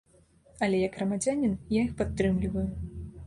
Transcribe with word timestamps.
Але 0.67 0.79
як 0.87 0.97
грамадзянін 0.99 1.53
я 1.77 1.81
іх 1.89 1.93
падтрымліваю. 1.99 2.67